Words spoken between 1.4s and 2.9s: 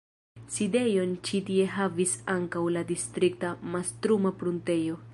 tie havis ankaŭ la